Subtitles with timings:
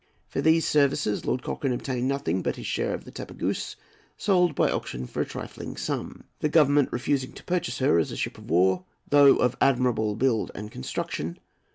[0.29, 3.75] For these services Lord Cochrane obtained nothing but his share of the Tapageuse,
[4.17, 8.17] sold by auction for a trifling sum, the Government refusing to purchase her as a
[8.17, 11.37] ship of war, though of admirable build and construction.